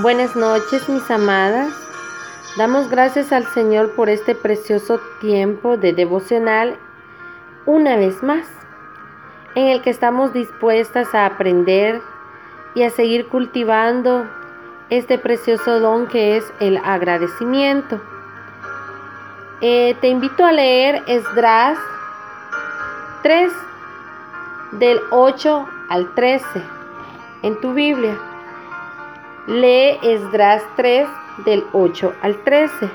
Buenas 0.00 0.36
noches, 0.36 0.88
mis 0.88 1.10
amadas. 1.10 1.72
Damos 2.56 2.88
gracias 2.88 3.32
al 3.32 3.44
Señor 3.48 3.96
por 3.96 4.08
este 4.08 4.36
precioso 4.36 5.00
tiempo 5.20 5.76
de 5.76 5.92
devocional 5.92 6.76
una 7.66 7.96
vez 7.96 8.22
más, 8.22 8.46
en 9.56 9.66
el 9.66 9.82
que 9.82 9.90
estamos 9.90 10.32
dispuestas 10.32 11.12
a 11.16 11.26
aprender 11.26 12.00
y 12.76 12.84
a 12.84 12.90
seguir 12.90 13.26
cultivando 13.26 14.24
este 14.88 15.18
precioso 15.18 15.80
don 15.80 16.06
que 16.06 16.36
es 16.36 16.44
el 16.60 16.76
agradecimiento. 16.76 18.00
Eh, 19.60 19.96
te 20.00 20.06
invito 20.06 20.44
a 20.44 20.52
leer 20.52 21.02
Esdras 21.08 21.76
3 23.24 23.52
del 24.72 25.00
8 25.10 25.68
al 25.88 26.14
13 26.14 26.44
en 27.42 27.60
tu 27.60 27.74
Biblia. 27.74 28.27
Lee 29.48 29.98
Esdras 30.02 30.62
3 30.76 31.08
del 31.46 31.64
8 31.72 32.12
al 32.20 32.36
13. 32.44 32.90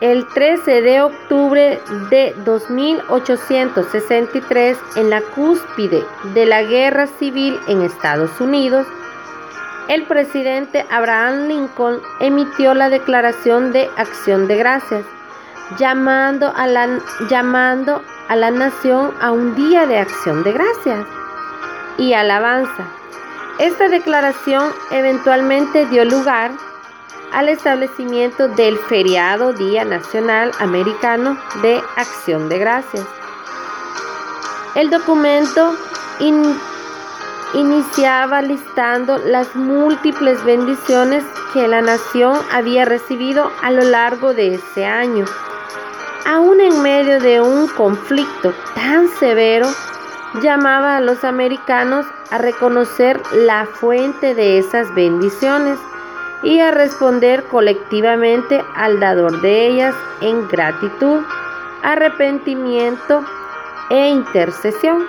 El 0.00 0.24
13 0.28 0.82
de 0.82 1.02
octubre 1.02 1.80
de 2.10 2.32
2863, 2.44 4.78
en 4.94 5.10
la 5.10 5.20
cúspide 5.20 6.04
de 6.32 6.46
la 6.46 6.62
guerra 6.62 7.08
civil 7.08 7.58
en 7.66 7.82
Estados 7.82 8.40
Unidos, 8.40 8.86
el 9.88 10.04
presidente 10.04 10.86
Abraham 10.92 11.48
Lincoln 11.48 12.00
emitió 12.20 12.72
la 12.72 12.90
Declaración 12.90 13.72
de 13.72 13.90
Acción 13.96 14.46
de 14.46 14.58
Gracias, 14.58 15.04
llamando 15.76 16.52
a 16.54 16.68
la, 16.68 17.00
llamando 17.28 18.00
a 18.28 18.36
la 18.36 18.52
nación 18.52 19.12
a 19.20 19.32
un 19.32 19.56
día 19.56 19.86
de 19.86 19.98
acción 19.98 20.44
de 20.44 20.52
gracias 20.52 21.04
y 21.98 22.12
alabanza 22.12 22.86
esta 23.58 23.88
declaración 23.88 24.72
eventualmente 24.90 25.86
dio 25.86 26.04
lugar 26.04 26.50
al 27.32 27.48
establecimiento 27.48 28.48
del 28.48 28.78
feriado 28.78 29.52
Día 29.52 29.84
Nacional 29.84 30.52
Americano 30.58 31.38
de 31.62 31.80
Acción 31.96 32.48
de 32.48 32.58
Gracias. 32.58 33.04
El 34.74 34.90
documento 34.90 35.74
iniciaba 37.54 38.42
listando 38.42 39.18
las 39.18 39.54
múltiples 39.54 40.42
bendiciones 40.44 41.24
que 41.52 41.68
la 41.68 41.80
nación 41.80 42.40
había 42.52 42.84
recibido 42.84 43.52
a 43.62 43.70
lo 43.70 43.84
largo 43.84 44.34
de 44.34 44.54
ese 44.54 44.84
año. 44.84 45.24
Aún 46.26 46.60
en 46.60 46.82
medio 46.82 47.20
de 47.20 47.40
un 47.40 47.68
conflicto 47.68 48.52
tan 48.74 49.08
severo, 49.08 49.68
llamaba 50.42 50.96
a 50.96 51.00
los 51.00 51.24
americanos 51.24 52.06
a 52.30 52.38
reconocer 52.38 53.20
la 53.32 53.66
fuente 53.66 54.34
de 54.34 54.58
esas 54.58 54.92
bendiciones 54.94 55.78
y 56.42 56.60
a 56.60 56.70
responder 56.70 57.44
colectivamente 57.44 58.62
al 58.74 59.00
dador 59.00 59.40
de 59.40 59.68
ellas 59.68 59.94
en 60.20 60.46
gratitud, 60.48 61.22
arrepentimiento 61.82 63.24
e 63.90 64.08
intercesión. 64.08 65.06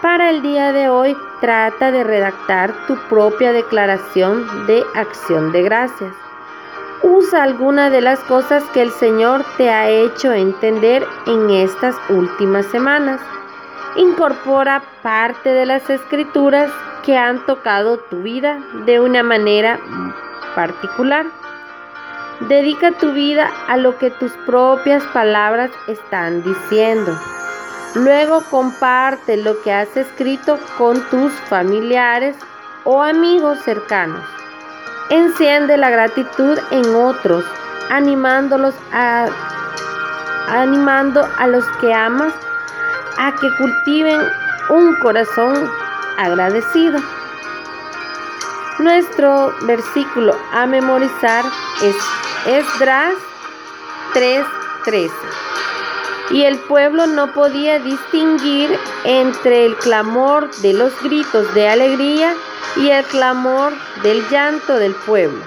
Para 0.00 0.30
el 0.30 0.42
día 0.42 0.72
de 0.72 0.88
hoy 0.88 1.16
trata 1.40 1.90
de 1.90 2.04
redactar 2.04 2.72
tu 2.86 2.96
propia 3.08 3.52
declaración 3.52 4.66
de 4.66 4.84
acción 4.94 5.50
de 5.52 5.62
gracias. 5.62 6.14
Usa 7.02 7.42
alguna 7.42 7.90
de 7.90 8.00
las 8.00 8.20
cosas 8.20 8.62
que 8.72 8.82
el 8.82 8.90
Señor 8.90 9.44
te 9.58 9.68
ha 9.70 9.90
hecho 9.90 10.32
entender 10.32 11.06
en 11.26 11.50
estas 11.50 11.96
últimas 12.08 12.64
semanas 12.66 13.20
incorpora 13.96 14.82
parte 15.02 15.50
de 15.50 15.66
las 15.66 15.88
escrituras 15.88 16.70
que 17.04 17.16
han 17.16 17.44
tocado 17.46 17.98
tu 17.98 18.22
vida 18.22 18.60
de 18.86 19.00
una 19.00 19.22
manera 19.22 19.78
particular. 20.54 21.26
Dedica 22.48 22.92
tu 22.92 23.12
vida 23.12 23.48
a 23.68 23.76
lo 23.76 23.96
que 23.98 24.10
tus 24.10 24.32
propias 24.46 25.04
palabras 25.12 25.70
están 25.86 26.42
diciendo. 26.42 27.16
Luego 27.94 28.42
comparte 28.50 29.36
lo 29.36 29.62
que 29.62 29.72
has 29.72 29.96
escrito 29.96 30.58
con 30.76 31.00
tus 31.10 31.32
familiares 31.48 32.36
o 32.84 33.02
amigos 33.02 33.60
cercanos. 33.60 34.24
Enciende 35.10 35.76
la 35.76 35.90
gratitud 35.90 36.58
en 36.70 36.94
otros, 36.96 37.44
animándolos 37.90 38.74
a 38.92 39.26
animando 40.48 41.26
a 41.38 41.46
los 41.46 41.64
que 41.80 41.94
amas 41.94 42.34
a 43.18 43.34
que 43.34 43.54
cultiven 43.56 44.20
un 44.68 44.94
corazón 44.96 45.70
agradecido. 46.16 46.98
Nuestro 48.78 49.54
versículo 49.62 50.36
a 50.52 50.66
memorizar 50.66 51.44
es 51.82 51.96
Esdras 52.46 53.14
3:13. 54.14 55.10
Y 56.30 56.42
el 56.42 56.58
pueblo 56.58 57.06
no 57.06 57.32
podía 57.32 57.78
distinguir 57.78 58.78
entre 59.04 59.66
el 59.66 59.76
clamor 59.76 60.50
de 60.56 60.72
los 60.72 60.92
gritos 61.02 61.52
de 61.54 61.68
alegría 61.68 62.34
y 62.76 62.90
el 62.90 63.04
clamor 63.04 63.72
del 64.02 64.26
llanto 64.28 64.74
del 64.74 64.94
pueblo, 64.94 65.44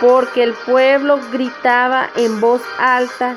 porque 0.00 0.42
el 0.42 0.52
pueblo 0.52 1.20
gritaba 1.30 2.10
en 2.16 2.40
voz 2.40 2.60
alta 2.78 3.36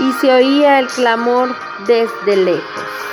y 0.00 0.12
se 0.20 0.32
oía 0.32 0.78
el 0.78 0.86
clamor 0.88 1.54
desde 1.86 2.36
lejos. 2.36 3.09